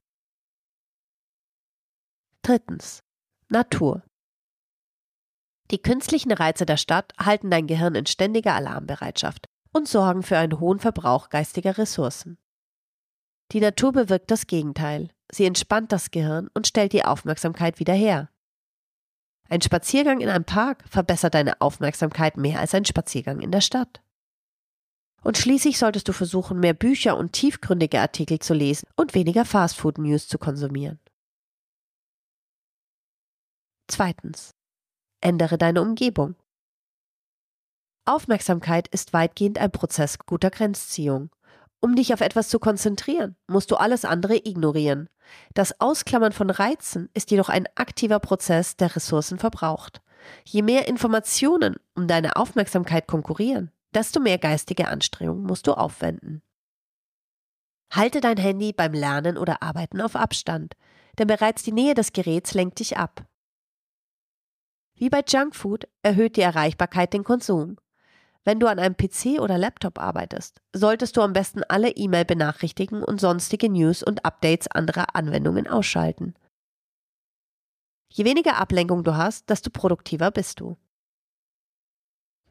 Drittens. 2.43 3.03
Natur. 3.49 4.03
Die 5.71 5.81
künstlichen 5.81 6.33
Reize 6.33 6.67
der 6.67 6.77
Stadt 6.77 7.13
halten 7.19 7.51
dein 7.51 7.67
Gehirn 7.67 7.95
in 7.95 8.07
ständiger 8.07 8.55
Alarmbereitschaft 8.55 9.47
und 9.73 9.89
sorgen 9.89 10.23
für 10.23 10.37
einen 10.37 10.61
hohen 10.61 10.79
Verbrauch 10.79 11.31
geistiger 11.31 11.79
Ressourcen. 11.79 12.37
Die 13.53 13.61
Natur 13.61 13.93
bewirkt 13.93 14.31
das 14.31 14.47
Gegenteil. 14.47 15.11
Sie 15.31 15.47
entspannt 15.47 15.93
das 15.93 16.11
Gehirn 16.11 16.49
und 16.55 16.67
stellt 16.67 16.93
die 16.93 17.05
Aufmerksamkeit 17.05 17.81
wieder 17.81 17.95
her. 17.95 18.31
Ein 19.49 19.63
Spaziergang 19.63 20.21
in 20.21 20.29
einem 20.29 20.45
Park 20.45 20.85
verbessert 20.89 21.35
deine 21.35 21.61
Aufmerksamkeit 21.61 22.37
mehr 22.37 22.61
als 22.61 22.75
ein 22.75 22.85
Spaziergang 22.85 23.41
in 23.41 23.51
der 23.51 23.61
Stadt. 23.61 24.04
Und 25.25 25.39
schließlich 25.39 25.79
solltest 25.79 26.07
du 26.07 26.13
versuchen, 26.13 26.61
mehr 26.61 26.75
Bücher 26.75 27.17
und 27.17 27.33
tiefgründige 27.33 28.01
Artikel 28.01 28.39
zu 28.39 28.53
lesen 28.53 28.87
und 28.95 29.15
weniger 29.15 29.45
Fastfood-News 29.45 30.29
zu 30.29 30.39
konsumieren. 30.39 31.01
Zweitens. 33.89 34.51
Ändere 35.23 35.57
deine 35.57 35.81
Umgebung. 35.81 36.37
Aufmerksamkeit 38.05 38.87
ist 38.89 39.15
weitgehend 39.15 39.59
ein 39.59 39.73
Prozess 39.73 40.19
guter 40.19 40.51
Grenzziehung. 40.51 41.31
Um 41.81 41.97
dich 41.97 42.13
auf 42.13 42.21
etwas 42.21 42.51
zu 42.51 42.59
konzentrieren, 42.59 43.37
musst 43.47 43.71
du 43.71 43.77
alles 43.77 44.05
andere 44.05 44.37
ignorieren. 44.37 45.09
Das 45.55 45.81
Ausklammern 45.81 46.33
von 46.33 46.51
Reizen 46.51 47.09
ist 47.15 47.31
jedoch 47.31 47.49
ein 47.49 47.67
aktiver 47.77 48.21
Prozess, 48.21 48.77
der 48.77 48.95
Ressourcen 48.95 49.39
verbraucht. 49.39 50.03
Je 50.45 50.63
mehr 50.63 50.87
Informationen 50.87 51.77
um 51.95 52.09
deine 52.09 52.37
Aufmerksamkeit 52.37 53.07
konkurrieren, 53.07 53.71
desto 53.95 54.21
mehr 54.21 54.39
geistige 54.39 54.89
Anstrengung 54.89 55.43
musst 55.43 55.67
du 55.67 55.73
aufwenden. 55.73 56.43
Halte 57.91 58.21
dein 58.21 58.37
Handy 58.37 58.73
beim 58.73 58.93
Lernen 58.93 59.39
oder 59.39 59.63
Arbeiten 59.63 60.01
auf 60.01 60.17
Abstand, 60.17 60.75
denn 61.19 61.29
bereits 61.29 61.63
die 61.63 61.73
Nähe 61.73 61.95
des 61.95 62.13
Geräts 62.13 62.55
lenkt 62.55 62.81
dich 62.81 62.97
ab. 62.97 63.27
Wie 64.97 65.11
bei 65.11 65.23
Junkfood 65.27 65.89
erhöht 66.03 66.37
die 66.37 66.43
Erreichbarkeit 66.43 67.13
den 67.13 67.25
Konsum. 67.25 67.77
Wenn 68.45 68.61
du 68.61 68.67
an 68.67 68.79
einem 68.79 68.97
PC 68.97 69.41
oder 69.41 69.59
Laptop 69.59 69.99
arbeitest, 69.99 70.61
solltest 70.73 71.17
du 71.17 71.23
am 71.23 71.33
besten 71.33 71.63
alle 71.65 71.91
E-Mail-Benachrichtigungen 71.91 73.03
und 73.03 73.21
sonstige 73.21 73.71
News 73.71 74.03
und 74.03 74.25
Updates 74.25 74.69
anderer 74.69 75.15
Anwendungen 75.17 75.67
ausschalten. 75.67 76.35
Je 78.13 78.25
weniger 78.25 78.59
Ablenkung 78.59 79.03
du 79.03 79.17
hast, 79.17 79.51
desto 79.51 79.71
produktiver 79.71 80.31
bist 80.31 80.61
du. 80.61 80.77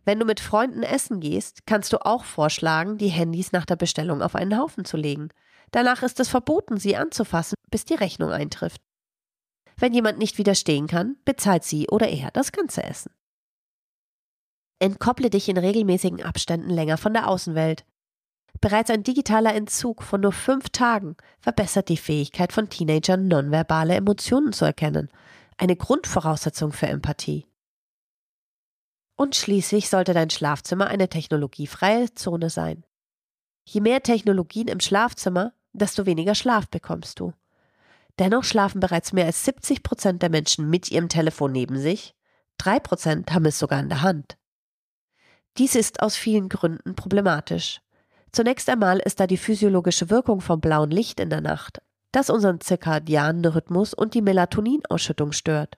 Wenn 0.05 0.19
du 0.19 0.25
mit 0.25 0.39
Freunden 0.39 0.83
essen 0.83 1.19
gehst, 1.19 1.65
kannst 1.65 1.93
du 1.93 2.05
auch 2.05 2.25
vorschlagen, 2.25 2.97
die 2.97 3.07
Handys 3.07 3.51
nach 3.51 3.65
der 3.65 3.77
Bestellung 3.77 4.21
auf 4.21 4.35
einen 4.35 4.57
Haufen 4.57 4.85
zu 4.85 4.97
legen. 4.97 5.29
Danach 5.71 6.03
ist 6.03 6.19
es 6.19 6.29
verboten, 6.29 6.77
sie 6.77 6.97
anzufassen, 6.97 7.55
bis 7.71 7.85
die 7.85 7.95
Rechnung 7.95 8.31
eintrifft. 8.31 8.81
Wenn 9.77 9.93
jemand 9.93 10.19
nicht 10.19 10.37
widerstehen 10.37 10.87
kann, 10.87 11.15
bezahlt 11.25 11.63
sie 11.63 11.87
oder 11.89 12.07
er 12.09 12.31
das 12.31 12.51
ganze 12.51 12.83
Essen. 12.83 13.11
Entkopple 14.79 15.29
dich 15.29 15.47
in 15.47 15.57
regelmäßigen 15.57 16.21
Abständen 16.21 16.69
länger 16.69 16.97
von 16.97 17.13
der 17.13 17.27
Außenwelt. 17.27 17.85
Bereits 18.59 18.89
ein 18.89 19.03
digitaler 19.03 19.55
Entzug 19.55 20.03
von 20.03 20.21
nur 20.21 20.31
fünf 20.31 20.69
Tagen 20.69 21.15
verbessert 21.39 21.89
die 21.89 21.97
Fähigkeit 21.97 22.53
von 22.53 22.69
Teenagern, 22.69 23.27
nonverbale 23.27 23.95
Emotionen 23.95 24.53
zu 24.53 24.65
erkennen, 24.65 25.09
eine 25.57 25.75
Grundvoraussetzung 25.75 26.71
für 26.71 26.87
Empathie. 26.87 27.45
Und 29.15 29.35
schließlich 29.35 29.89
sollte 29.89 30.13
dein 30.13 30.29
Schlafzimmer 30.29 30.87
eine 30.87 31.09
technologiefreie 31.09 32.13
Zone 32.13 32.49
sein. 32.49 32.83
Je 33.65 33.81
mehr 33.81 34.01
Technologien 34.01 34.67
im 34.67 34.79
Schlafzimmer, 34.79 35.53
desto 35.71 36.05
weniger 36.05 36.35
Schlaf 36.35 36.67
bekommst 36.67 37.19
du. 37.19 37.33
Dennoch 38.19 38.43
schlafen 38.43 38.79
bereits 38.79 39.13
mehr 39.13 39.25
als 39.25 39.43
70 39.45 39.83
Prozent 39.83 40.21
der 40.21 40.29
Menschen 40.29 40.69
mit 40.69 40.91
ihrem 40.91 41.09
Telefon 41.09 41.51
neben 41.51 41.79
sich. 41.79 42.15
Drei 42.57 42.79
Prozent 42.79 43.31
haben 43.33 43.45
es 43.45 43.57
sogar 43.57 43.79
in 43.79 43.89
der 43.89 44.01
Hand. 44.01 44.37
Dies 45.57 45.75
ist 45.75 46.01
aus 46.01 46.15
vielen 46.15 46.49
Gründen 46.49 46.95
problematisch. 46.95 47.81
Zunächst 48.31 48.67
einmal 48.69 48.99
ist 48.99 49.19
da 49.19 49.27
die 49.27 49.37
physiologische 49.37 50.09
Wirkung 50.09 50.41
vom 50.41 50.59
blauen 50.59 50.89
Licht 50.89 51.19
in 51.19 51.29
der 51.29 51.41
Nacht, 51.41 51.81
das 52.11 52.29
unseren 52.29 52.59
zirkadianen 52.59 53.45
Rhythmus 53.45 53.93
und 53.93 54.15
die 54.15 54.21
Melatoninausschüttung 54.23 55.31
stört. 55.31 55.77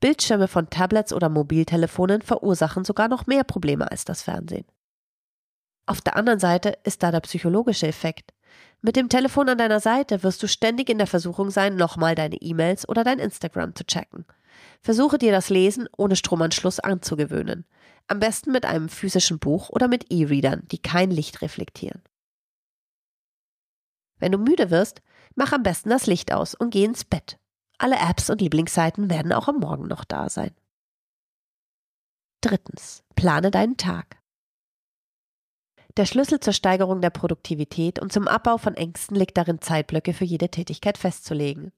Bildschirme 0.00 0.48
von 0.48 0.70
Tablets 0.70 1.12
oder 1.12 1.28
Mobiltelefonen 1.28 2.22
verursachen 2.22 2.84
sogar 2.84 3.08
noch 3.08 3.26
mehr 3.26 3.44
Probleme 3.44 3.90
als 3.90 4.04
das 4.04 4.22
Fernsehen. 4.22 4.66
Auf 5.86 6.00
der 6.00 6.16
anderen 6.16 6.38
Seite 6.38 6.78
ist 6.84 7.02
da 7.02 7.10
der 7.10 7.20
psychologische 7.20 7.86
Effekt. 7.86 8.34
Mit 8.80 8.94
dem 8.94 9.08
Telefon 9.08 9.48
an 9.48 9.58
deiner 9.58 9.80
Seite 9.80 10.22
wirst 10.22 10.42
du 10.42 10.46
ständig 10.46 10.88
in 10.88 10.98
der 10.98 11.06
Versuchung 11.06 11.50
sein, 11.50 11.76
nochmal 11.76 12.14
deine 12.14 12.36
E-Mails 12.36 12.88
oder 12.88 13.04
dein 13.04 13.18
Instagram 13.18 13.74
zu 13.74 13.84
checken. 13.84 14.24
Versuche 14.80 15.18
dir 15.18 15.32
das 15.32 15.48
Lesen 15.48 15.88
ohne 15.96 16.14
Stromanschluss 16.14 16.78
anzugewöhnen. 16.78 17.64
Am 18.06 18.20
besten 18.20 18.52
mit 18.52 18.64
einem 18.64 18.88
physischen 18.88 19.38
Buch 19.38 19.68
oder 19.70 19.88
mit 19.88 20.12
E-Readern, 20.12 20.62
die 20.70 20.78
kein 20.78 21.10
Licht 21.10 21.42
reflektieren. 21.42 22.02
Wenn 24.18 24.32
du 24.32 24.38
müde 24.38 24.70
wirst, 24.70 25.02
mach 25.34 25.52
am 25.52 25.62
besten 25.62 25.90
das 25.90 26.06
Licht 26.06 26.32
aus 26.32 26.54
und 26.54 26.70
geh 26.70 26.84
ins 26.84 27.04
Bett. 27.04 27.38
Alle 27.78 27.96
Apps 27.96 28.28
und 28.28 28.40
Lieblingsseiten 28.40 29.08
werden 29.08 29.32
auch 29.32 29.46
am 29.46 29.60
Morgen 29.60 29.86
noch 29.86 30.04
da 30.04 30.28
sein. 30.28 30.50
Drittens. 32.40 33.04
Plane 33.14 33.50
deinen 33.50 33.76
Tag. 33.76 34.18
Der 35.96 36.04
Schlüssel 36.04 36.40
zur 36.40 36.52
Steigerung 36.52 37.00
der 37.00 37.10
Produktivität 37.10 37.98
und 37.98 38.12
zum 38.12 38.28
Abbau 38.28 38.58
von 38.58 38.74
Ängsten 38.74 39.16
liegt 39.16 39.36
darin, 39.36 39.60
Zeitblöcke 39.60 40.12
für 40.12 40.24
jede 40.24 40.48
Tätigkeit 40.48 40.98
festzulegen. 40.98 41.72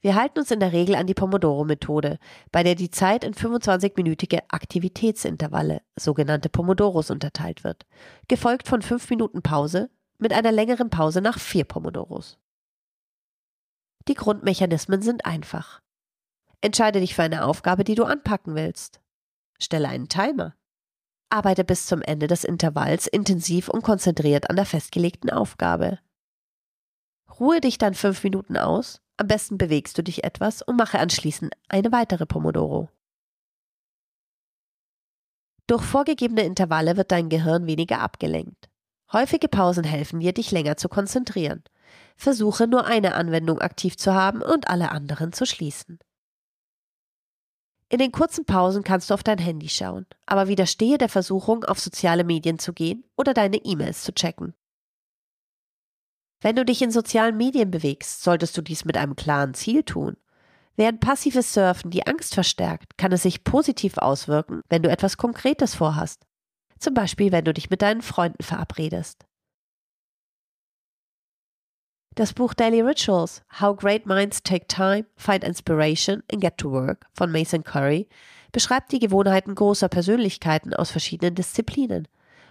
Wir 0.00 0.14
halten 0.14 0.40
uns 0.40 0.50
in 0.50 0.60
der 0.60 0.72
Regel 0.72 0.94
an 0.94 1.06
die 1.06 1.14
Pomodoro-Methode, 1.14 2.18
bei 2.52 2.62
der 2.62 2.74
die 2.74 2.90
Zeit 2.90 3.24
in 3.24 3.32
25-minütige 3.32 4.40
Aktivitätsintervalle, 4.48 5.80
sogenannte 5.96 6.50
Pomodoros, 6.50 7.10
unterteilt 7.10 7.64
wird, 7.64 7.86
gefolgt 8.28 8.68
von 8.68 8.82
5 8.82 9.08
Minuten 9.10 9.42
Pause 9.42 9.90
mit 10.18 10.32
einer 10.32 10.52
längeren 10.52 10.90
Pause 10.90 11.22
nach 11.22 11.38
4 11.38 11.64
Pomodoros. 11.64 12.38
Die 14.08 14.14
Grundmechanismen 14.14 15.02
sind 15.02 15.26
einfach. 15.26 15.80
Entscheide 16.60 17.00
dich 17.00 17.14
für 17.14 17.22
eine 17.22 17.44
Aufgabe, 17.44 17.84
die 17.84 17.94
du 17.94 18.04
anpacken 18.04 18.54
willst. 18.54 19.00
Stelle 19.58 19.88
einen 19.88 20.08
Timer. 20.08 20.54
Arbeite 21.28 21.64
bis 21.64 21.86
zum 21.86 22.02
Ende 22.02 22.28
des 22.28 22.44
Intervalls 22.44 23.06
intensiv 23.06 23.68
und 23.68 23.82
konzentriert 23.82 24.48
an 24.48 24.56
der 24.56 24.66
festgelegten 24.66 25.30
Aufgabe. 25.30 25.98
Ruhe 27.40 27.60
dich 27.60 27.78
dann 27.78 27.94
fünf 27.94 28.22
Minuten 28.22 28.56
aus, 28.56 29.00
am 29.16 29.26
besten 29.26 29.58
bewegst 29.58 29.98
du 29.98 30.02
dich 30.02 30.24
etwas 30.24 30.62
und 30.62 30.76
mache 30.76 30.98
anschließend 30.98 31.52
eine 31.68 31.90
weitere 31.90 32.26
Pomodoro. 32.26 32.88
Durch 35.66 35.82
vorgegebene 35.82 36.42
Intervalle 36.42 36.96
wird 36.96 37.10
dein 37.10 37.28
Gehirn 37.28 37.66
weniger 37.66 38.00
abgelenkt. 38.00 38.70
Häufige 39.12 39.48
Pausen 39.48 39.84
helfen 39.84 40.20
dir, 40.20 40.32
dich 40.32 40.52
länger 40.52 40.76
zu 40.76 40.88
konzentrieren. 40.88 41.64
Versuche 42.16 42.66
nur 42.66 42.86
eine 42.86 43.14
Anwendung 43.14 43.60
aktiv 43.60 43.96
zu 43.96 44.14
haben 44.14 44.42
und 44.42 44.68
alle 44.68 44.90
anderen 44.90 45.32
zu 45.32 45.46
schließen. 45.46 45.98
In 47.88 47.98
den 47.98 48.10
kurzen 48.10 48.44
Pausen 48.44 48.82
kannst 48.82 49.10
du 49.10 49.14
auf 49.14 49.22
dein 49.22 49.38
Handy 49.38 49.68
schauen, 49.68 50.06
aber 50.26 50.48
widerstehe 50.48 50.98
der 50.98 51.08
Versuchung, 51.08 51.64
auf 51.64 51.78
soziale 51.78 52.24
Medien 52.24 52.58
zu 52.58 52.72
gehen 52.72 53.04
oder 53.16 53.32
deine 53.32 53.58
E-Mails 53.58 54.02
zu 54.02 54.12
checken. 54.12 54.54
Wenn 56.40 56.56
du 56.56 56.64
dich 56.64 56.82
in 56.82 56.90
sozialen 56.90 57.36
Medien 57.36 57.70
bewegst, 57.70 58.22
solltest 58.22 58.56
du 58.56 58.62
dies 58.62 58.84
mit 58.84 58.96
einem 58.96 59.14
klaren 59.14 59.54
Ziel 59.54 59.84
tun. 59.84 60.16
Während 60.74 61.00
passives 61.00 61.54
Surfen 61.54 61.90
die 61.90 62.06
Angst 62.06 62.34
verstärkt, 62.34 62.98
kann 62.98 63.12
es 63.12 63.22
sich 63.22 63.44
positiv 63.44 63.98
auswirken, 63.98 64.62
wenn 64.68 64.82
du 64.82 64.90
etwas 64.90 65.16
Konkretes 65.16 65.74
vorhast. 65.74 66.26
Zum 66.78 66.92
Beispiel, 66.92 67.32
wenn 67.32 67.44
du 67.44 67.54
dich 67.54 67.70
mit 67.70 67.82
deinen 67.82 68.02
Freunden 68.02 68.42
verabredest. 68.42 69.25
Das 72.16 72.32
Buch 72.32 72.54
Daily 72.54 72.80
Rituals, 72.80 73.42
How 73.60 73.76
Great 73.76 74.06
Minds 74.06 74.42
Take 74.42 74.68
Time, 74.68 75.04
Find 75.16 75.44
Inspiration 75.44 76.22
and 76.32 76.40
Get 76.40 76.56
to 76.56 76.70
Work 76.72 77.06
von 77.12 77.30
Mason 77.30 77.62
Curry 77.62 78.08
beschreibt 78.52 78.90
die 78.92 79.00
Gewohnheiten 79.00 79.54
großer 79.54 79.90
Persönlichkeiten 79.90 80.72
aus 80.72 80.90
verschiedenen 80.90 81.34
Disziplinen. 81.34 82.08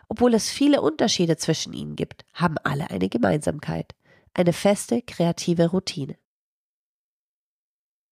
Obwohl 0.08 0.36
es 0.36 0.52
viele 0.52 0.82
Unterschiede 0.82 1.38
zwischen 1.38 1.74
ihnen 1.74 1.96
gibt, 1.96 2.26
haben 2.36 2.60
alle 2.64 2.92
eine 2.92 3.10
Gemeinsamkeit, 3.10 3.96
eine 4.36 4.54
feste 4.54 5.02
kreative 5.02 5.72
Routine. 5.72 6.16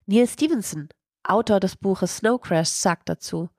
Neil 0.07 0.27
Stevenson, 0.27 0.89
Autor 1.21 1.59
des 1.59 1.75
Buches 1.75 2.17
Snow 2.17 2.41
Crash, 2.41 2.69
sagt 2.69 3.09
dazu, 3.09 3.51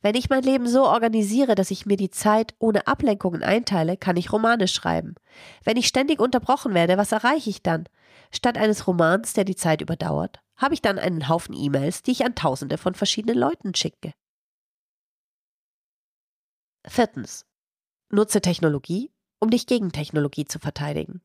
wenn 0.00 0.14
ich 0.14 0.30
mein 0.30 0.42
Leben 0.42 0.68
so 0.68 0.84
organisiere, 0.84 1.54
dass 1.54 1.70
ich 1.70 1.86
mir 1.86 1.96
die 1.96 2.10
Zeit 2.10 2.54
ohne 2.58 2.86
Ablenkungen 2.86 3.42
einteile, 3.42 3.96
kann 3.96 4.16
ich 4.16 4.32
Romane 4.32 4.68
schreiben. 4.68 5.16
Wenn 5.64 5.76
ich 5.76 5.88
ständig 5.88 6.20
unterbrochen 6.20 6.74
werde, 6.74 6.96
was 6.96 7.12
erreiche 7.12 7.50
ich 7.50 7.62
dann? 7.62 7.88
Statt 8.30 8.56
eines 8.58 8.86
Romans, 8.86 9.32
der 9.32 9.44
die 9.44 9.56
Zeit 9.56 9.80
überdauert, 9.80 10.40
habe 10.56 10.74
ich 10.74 10.82
dann 10.82 10.98
einen 10.98 11.28
Haufen 11.28 11.54
E-Mails, 11.54 12.02
die 12.02 12.12
ich 12.12 12.24
an 12.24 12.34
Tausende 12.34 12.78
von 12.78 12.94
verschiedenen 12.94 13.38
Leuten 13.38 13.74
schicke. 13.74 14.12
Viertens. 16.86 17.44
Nutze 18.10 18.40
Technologie, 18.40 19.10
um 19.40 19.50
dich 19.50 19.66
gegen 19.66 19.92
Technologie 19.92 20.44
zu 20.44 20.58
verteidigen. 20.58 21.20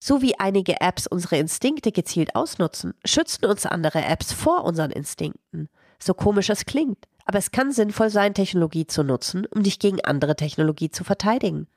So 0.00 0.22
wie 0.22 0.38
einige 0.38 0.80
Apps 0.80 1.06
unsere 1.06 1.38
Instinkte 1.38 1.90
gezielt 1.90 2.36
ausnutzen, 2.36 2.94
schützen 3.04 3.46
uns 3.46 3.66
andere 3.66 4.04
Apps 4.04 4.32
vor 4.32 4.64
unseren 4.64 4.92
Instinkten 4.92 5.68
so 6.02 6.14
komisch 6.14 6.50
es 6.50 6.64
klingt. 6.64 7.06
Aber 7.24 7.38
es 7.38 7.50
kann 7.50 7.72
sinnvoll 7.72 8.08
sein, 8.10 8.32
Technologie 8.32 8.86
zu 8.86 9.02
nutzen, 9.04 9.46
um 9.46 9.62
dich 9.62 9.78
gegen 9.78 10.02
andere 10.04 10.34
Technologie 10.34 10.90
zu 10.90 11.04
verteidigen. 11.04 11.68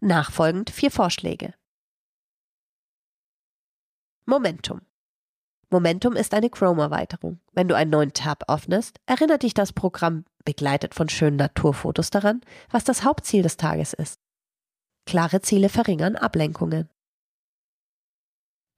Nachfolgend 0.00 0.70
vier 0.70 0.90
Vorschläge. 0.90 1.54
Momentum. 4.24 4.82
Momentum 5.70 6.14
ist 6.14 6.34
eine 6.34 6.50
Chrome-Erweiterung. 6.50 7.40
Wenn 7.52 7.68
du 7.68 7.76
einen 7.76 7.90
neuen 7.90 8.12
Tab 8.12 8.44
öffnest, 8.48 9.00
erinnert 9.06 9.42
dich 9.42 9.54
das 9.54 9.72
Programm, 9.72 10.24
begleitet 10.44 10.94
von 10.94 11.08
schönen 11.08 11.36
Naturfotos 11.36 12.10
daran, 12.10 12.40
was 12.70 12.84
das 12.84 13.04
Hauptziel 13.04 13.42
des 13.42 13.56
Tages 13.56 13.92
ist. 13.92 14.20
Klare 15.06 15.40
Ziele 15.40 15.68
verringern 15.68 16.16
Ablenkungen. 16.16 16.88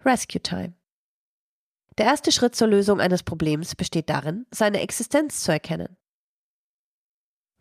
Rescue 0.04 0.42
Time. 0.42 0.74
Der 1.98 2.06
erste 2.06 2.32
Schritt 2.32 2.56
zur 2.56 2.68
Lösung 2.68 3.00
eines 3.00 3.22
Problems 3.22 3.74
besteht 3.74 4.08
darin, 4.08 4.46
seine 4.50 4.80
Existenz 4.80 5.42
zu 5.42 5.52
erkennen. 5.52 5.96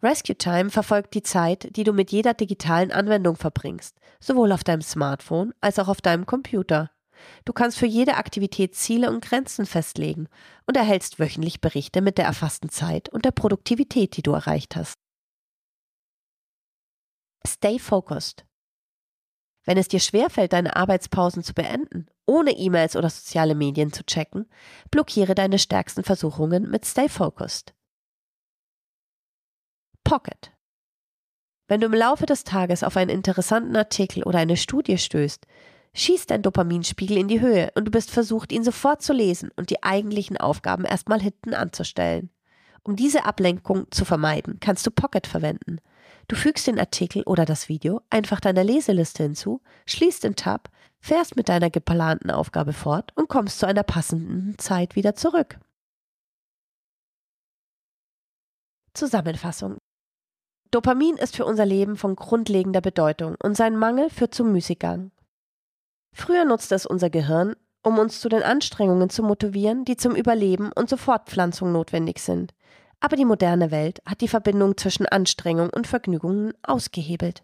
Rescue 0.03 0.35
Time 0.35 0.71
verfolgt 0.71 1.13
die 1.13 1.21
Zeit, 1.21 1.75
die 1.75 1.83
du 1.83 1.93
mit 1.93 2.11
jeder 2.11 2.33
digitalen 2.33 2.91
Anwendung 2.91 3.35
verbringst, 3.35 3.97
sowohl 4.19 4.51
auf 4.51 4.63
deinem 4.63 4.81
Smartphone 4.81 5.53
als 5.61 5.77
auch 5.77 5.87
auf 5.87 6.01
deinem 6.01 6.25
Computer. 6.25 6.89
Du 7.45 7.53
kannst 7.53 7.77
für 7.77 7.85
jede 7.85 8.15
Aktivität 8.15 8.75
Ziele 8.75 9.11
und 9.11 9.23
Grenzen 9.23 9.67
festlegen 9.67 10.27
und 10.65 10.75
erhältst 10.75 11.19
wöchentlich 11.19 11.61
Berichte 11.61 12.01
mit 12.01 12.17
der 12.17 12.25
erfassten 12.25 12.69
Zeit 12.69 13.09
und 13.09 13.25
der 13.25 13.31
Produktivität, 13.31 14.17
die 14.17 14.23
du 14.23 14.31
erreicht 14.31 14.75
hast. 14.75 14.95
Stay 17.45 17.77
focused. 17.77 18.45
Wenn 19.63 19.77
es 19.77 19.87
dir 19.87 19.99
schwerfällt, 19.99 20.53
deine 20.53 20.75
Arbeitspausen 20.75 21.43
zu 21.43 21.53
beenden, 21.53 22.07
ohne 22.25 22.51
E-Mails 22.51 22.95
oder 22.95 23.09
soziale 23.09 23.55
Medien 23.55 23.93
zu 23.93 24.03
checken, 24.03 24.49
blockiere 24.89 25.35
deine 25.35 25.59
stärksten 25.59 26.03
Versuchungen 26.03 26.69
mit 26.69 26.85
Stay 26.85 27.09
Focused. 27.09 27.73
Pocket. 30.03 30.51
Wenn 31.67 31.79
du 31.79 31.87
im 31.87 31.93
Laufe 31.93 32.25
des 32.25 32.43
Tages 32.43 32.83
auf 32.83 32.97
einen 32.97 33.11
interessanten 33.11 33.75
Artikel 33.75 34.23
oder 34.23 34.39
eine 34.39 34.57
Studie 34.57 34.97
stößt, 34.97 35.45
schießt 35.93 36.31
dein 36.31 36.41
Dopaminspiegel 36.41 37.17
in 37.17 37.27
die 37.27 37.41
Höhe 37.41 37.71
und 37.75 37.85
du 37.85 37.91
bist 37.91 38.11
versucht, 38.11 38.51
ihn 38.51 38.63
sofort 38.63 39.01
zu 39.01 39.13
lesen 39.13 39.51
und 39.55 39.69
die 39.69 39.83
eigentlichen 39.83 40.37
Aufgaben 40.37 40.85
erstmal 40.85 41.21
hinten 41.21 41.53
anzustellen. 41.53 42.29
Um 42.83 42.95
diese 42.95 43.25
Ablenkung 43.25 43.85
zu 43.91 44.05
vermeiden, 44.05 44.59
kannst 44.59 44.87
du 44.87 44.91
Pocket 44.91 45.27
verwenden. 45.27 45.77
Du 46.27 46.35
fügst 46.35 46.67
den 46.67 46.79
Artikel 46.79 47.23
oder 47.23 47.45
das 47.45 47.69
Video 47.69 48.01
einfach 48.09 48.39
deiner 48.39 48.63
Leseliste 48.63 49.23
hinzu, 49.23 49.61
schließt 49.85 50.23
den 50.23 50.35
Tab, 50.35 50.69
fährst 50.99 51.35
mit 51.35 51.49
deiner 51.49 51.69
geplanten 51.69 52.31
Aufgabe 52.31 52.73
fort 52.73 53.11
und 53.15 53.27
kommst 53.27 53.59
zu 53.59 53.65
einer 53.65 53.83
passenden 53.83 54.57
Zeit 54.57 54.95
wieder 54.95 55.15
zurück. 55.15 55.59
Zusammenfassung 58.93 59.77
Dopamin 60.71 61.17
ist 61.17 61.35
für 61.35 61.45
unser 61.45 61.65
Leben 61.65 61.97
von 61.97 62.15
grundlegender 62.15 62.81
Bedeutung 62.81 63.35
und 63.43 63.57
sein 63.57 63.75
Mangel 63.75 64.09
führt 64.09 64.33
zum 64.33 64.51
Müßiggang. 64.53 65.11
Früher 66.13 66.45
nutzte 66.45 66.75
es 66.75 66.85
unser 66.85 67.09
Gehirn, 67.09 67.55
um 67.83 67.99
uns 67.99 68.21
zu 68.21 68.29
den 68.29 68.43
Anstrengungen 68.43 69.09
zu 69.09 69.23
motivieren, 69.23 69.85
die 69.85 69.97
zum 69.97 70.15
Überleben 70.15 70.71
und 70.71 70.87
zur 70.89 70.97
Fortpflanzung 70.97 71.71
notwendig 71.71 72.19
sind. 72.19 72.53
Aber 73.01 73.15
die 73.17 73.25
moderne 73.25 73.71
Welt 73.71 74.01
hat 74.05 74.21
die 74.21 74.27
Verbindung 74.27 74.77
zwischen 74.77 75.07
Anstrengung 75.07 75.69
und 75.71 75.87
Vergnügungen 75.87 76.53
ausgehebelt. 76.63 77.43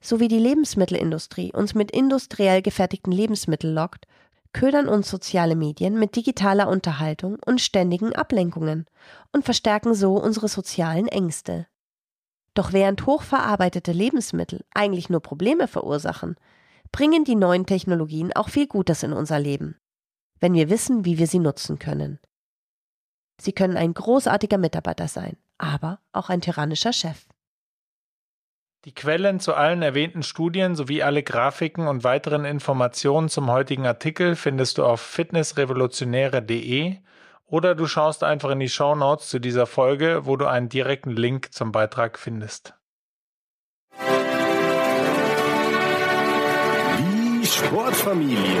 So 0.00 0.20
wie 0.20 0.28
die 0.28 0.38
Lebensmittelindustrie 0.38 1.52
uns 1.52 1.74
mit 1.74 1.90
industriell 1.90 2.60
gefertigten 2.60 3.10
Lebensmitteln 3.10 3.74
lockt, 3.74 4.06
ködern 4.52 4.88
uns 4.88 5.08
soziale 5.08 5.56
Medien 5.56 5.98
mit 5.98 6.14
digitaler 6.14 6.68
Unterhaltung 6.68 7.38
und 7.44 7.62
ständigen 7.62 8.14
Ablenkungen 8.14 8.86
und 9.32 9.46
verstärken 9.46 9.94
so 9.94 10.16
unsere 10.16 10.48
sozialen 10.48 11.08
Ängste. 11.08 11.66
Doch 12.52 12.72
während 12.72 13.06
hochverarbeitete 13.06 13.92
Lebensmittel 13.92 14.64
eigentlich 14.74 15.08
nur 15.08 15.20
Probleme 15.20 15.66
verursachen, 15.66 16.36
bringen 16.92 17.24
die 17.24 17.34
neuen 17.34 17.66
Technologien 17.66 18.32
auch 18.34 18.50
viel 18.50 18.66
Gutes 18.68 19.02
in 19.02 19.14
unser 19.14 19.40
Leben, 19.40 19.76
wenn 20.38 20.52
wir 20.52 20.68
wissen, 20.68 21.04
wie 21.06 21.18
wir 21.18 21.26
sie 21.26 21.40
nutzen 21.40 21.78
können. 21.78 22.20
Sie 23.40 23.52
können 23.52 23.76
ein 23.76 23.94
großartiger 23.94 24.58
Mitarbeiter 24.58 25.08
sein, 25.08 25.36
aber 25.58 26.00
auch 26.12 26.30
ein 26.30 26.40
tyrannischer 26.40 26.92
Chef. 26.92 27.26
Die 28.84 28.92
Quellen 28.94 29.40
zu 29.40 29.54
allen 29.54 29.80
erwähnten 29.80 30.22
Studien 30.22 30.76
sowie 30.76 31.02
alle 31.02 31.22
Grafiken 31.22 31.88
und 31.88 32.04
weiteren 32.04 32.44
Informationen 32.44 33.30
zum 33.30 33.50
heutigen 33.50 33.86
Artikel 33.86 34.36
findest 34.36 34.76
du 34.76 34.84
auf 34.84 35.00
fitnessrevolutionäre.de 35.00 36.98
oder 37.46 37.74
du 37.74 37.86
schaust 37.86 38.22
einfach 38.22 38.50
in 38.50 38.60
die 38.60 38.68
Show 38.68 38.94
Notes 38.94 39.28
zu 39.28 39.38
dieser 39.38 39.66
Folge, 39.66 40.26
wo 40.26 40.36
du 40.36 40.46
einen 40.46 40.68
direkten 40.68 41.12
Link 41.12 41.54
zum 41.54 41.72
Beitrag 41.72 42.18
findest. 42.18 42.74
Die 46.98 47.46
Sportfamilie. 47.46 48.60